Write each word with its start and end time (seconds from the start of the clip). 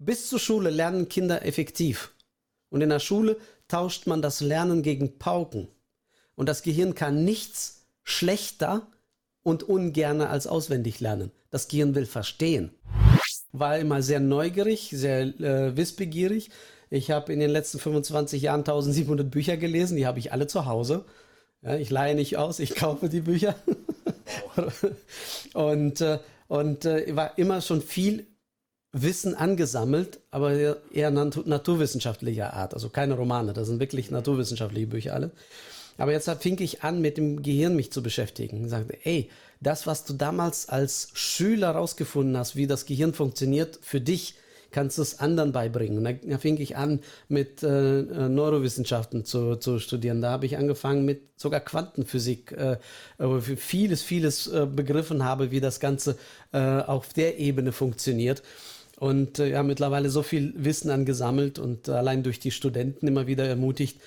bis 0.00 0.28
zur 0.28 0.40
Schule 0.40 0.70
lernen 0.70 1.08
Kinder 1.08 1.44
effektiv. 1.44 2.12
Und 2.70 2.80
in 2.80 2.88
der 2.88 2.98
Schule 2.98 3.36
tauscht 3.68 4.06
man 4.06 4.22
das 4.22 4.40
Lernen 4.40 4.82
gegen 4.82 5.18
Pauken. 5.18 5.68
Und 6.34 6.48
das 6.48 6.62
Gehirn 6.62 6.94
kann 6.94 7.24
nichts 7.24 7.86
schlechter 8.02 8.88
und 9.42 9.62
ungerner 9.62 10.30
als 10.30 10.46
auswendig 10.46 11.00
lernen. 11.00 11.30
Das 11.50 11.68
Gehirn 11.68 11.94
will 11.94 12.06
verstehen. 12.06 12.70
War 13.52 13.78
immer 13.78 14.02
sehr 14.02 14.20
neugierig, 14.20 14.90
sehr 14.92 15.22
äh, 15.40 15.76
wissbegierig. 15.76 16.50
Ich 16.88 17.10
habe 17.10 17.32
in 17.32 17.40
den 17.40 17.50
letzten 17.50 17.78
25 17.78 18.42
Jahren 18.42 18.60
1700 18.60 19.30
Bücher 19.30 19.56
gelesen, 19.56 19.96
die 19.96 20.06
habe 20.06 20.18
ich 20.18 20.32
alle 20.32 20.46
zu 20.46 20.66
Hause. 20.66 21.04
Ja, 21.62 21.76
ich 21.76 21.90
leihe 21.90 22.14
nicht 22.14 22.36
aus, 22.38 22.58
ich 22.58 22.74
kaufe 22.74 23.08
die 23.08 23.20
Bücher. 23.20 23.54
und 25.54 26.00
äh, 26.00 26.18
und 26.48 26.84
äh, 26.84 27.14
war 27.14 27.38
immer 27.38 27.60
schon 27.60 27.80
viel 27.80 28.26
Wissen 28.92 29.34
angesammelt, 29.34 30.18
aber 30.30 30.76
eher 30.92 31.10
nat 31.10 31.46
naturwissenschaftlicher 31.46 32.54
Art. 32.54 32.74
Also 32.74 32.88
keine 32.88 33.14
Romane, 33.14 33.52
das 33.52 33.68
sind 33.68 33.78
wirklich 33.78 34.10
naturwissenschaftliche 34.10 34.86
Bücher 34.86 35.14
alle. 35.14 35.30
Aber 35.96 36.12
jetzt 36.12 36.30
fing 36.40 36.58
ich 36.60 36.82
an, 36.82 37.00
mit 37.00 37.16
dem 37.18 37.42
Gehirn 37.42 37.76
mich 37.76 37.92
zu 37.92 38.02
beschäftigen. 38.02 38.64
Ich 38.64 38.70
sagte, 38.70 38.96
ey, 39.04 39.28
das, 39.60 39.86
was 39.86 40.04
du 40.04 40.14
damals 40.14 40.68
als 40.68 41.10
Schüler 41.12 41.70
rausgefunden 41.70 42.36
hast, 42.36 42.56
wie 42.56 42.66
das 42.66 42.86
Gehirn 42.86 43.12
funktioniert, 43.12 43.78
für 43.82 44.00
dich 44.00 44.34
kannst 44.70 44.98
du 44.98 45.02
es 45.02 45.20
anderen 45.20 45.52
beibringen. 45.52 45.98
Und 45.98 46.20
da, 46.24 46.38
fing 46.38 46.58
ich 46.58 46.76
an, 46.76 47.00
mit 47.28 47.62
äh, 47.62 48.00
äh, 48.00 48.28
Neurowissenschaften 48.28 49.24
zu, 49.24 49.56
zu 49.56 49.78
studieren. 49.78 50.20
Da 50.22 50.30
habe 50.30 50.46
ich 50.46 50.56
angefangen 50.56 51.04
mit 51.04 51.22
sogar 51.36 51.60
Quantenphysik, 51.60 52.52
äh, 52.52 52.78
wo 53.18 53.38
ich 53.38 53.60
vieles, 53.60 54.02
vieles 54.02 54.46
äh, 54.46 54.66
begriffen 54.66 55.24
habe, 55.24 55.50
wie 55.50 55.60
das 55.60 55.80
Ganze 55.80 56.16
äh, 56.52 56.58
auf 56.58 57.12
der 57.12 57.38
Ebene 57.38 57.72
funktioniert. 57.72 58.42
Und 59.00 59.38
äh, 59.38 59.48
ja, 59.48 59.62
mittlerweile 59.62 60.10
so 60.10 60.22
viel 60.22 60.52
Wissen 60.56 60.90
angesammelt 60.90 61.58
und 61.58 61.88
allein 61.88 62.22
durch 62.22 62.38
die 62.38 62.50
Studenten 62.50 63.08
immer 63.08 63.26
wieder 63.26 63.46
ermutigt, 63.46 63.98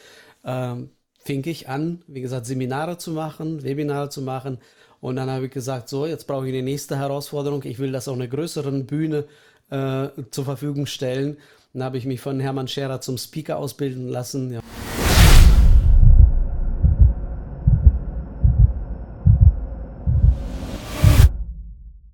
äh, 0.43 0.75
fing 1.17 1.43
ich 1.45 1.67
an, 1.67 2.03
wie 2.05 2.21
gesagt, 2.21 2.45
Seminare 2.45 2.99
zu 2.99 3.11
machen, 3.11 3.63
Webinare 3.63 4.09
zu 4.09 4.21
machen. 4.21 4.59
Und 5.01 5.15
dann 5.15 5.31
habe 5.31 5.47
ich 5.47 5.51
gesagt, 5.51 5.89
so, 5.89 6.05
jetzt 6.05 6.27
brauche 6.27 6.45
ich 6.45 6.53
die 6.53 6.61
nächste 6.61 6.99
Herausforderung. 6.99 7.63
Ich 7.63 7.79
will 7.79 7.91
das 7.91 8.07
auf 8.07 8.13
einer 8.13 8.27
größeren 8.27 8.85
Bühne 8.85 9.25
äh, 9.71 10.09
zur 10.29 10.45
Verfügung 10.45 10.85
stellen. 10.85 11.37
Dann 11.73 11.81
habe 11.81 11.97
ich 11.97 12.05
mich 12.05 12.21
von 12.21 12.39
Hermann 12.39 12.67
Scherer 12.67 13.01
zum 13.01 13.17
Speaker 13.17 13.57
ausbilden 13.57 14.07
lassen. 14.07 14.53
Ja. 14.53 14.59